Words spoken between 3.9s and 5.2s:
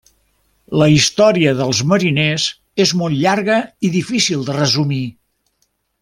difícil de resumir.